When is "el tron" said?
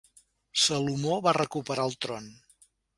1.93-2.31